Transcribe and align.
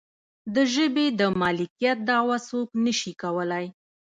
د 0.55 0.55
ژبې 0.73 1.05
د 1.19 1.21
مالکیت 1.41 1.97
دعوه 2.09 2.37
څوک 2.49 2.67
نشي 2.85 3.13
کولی. 3.21 3.65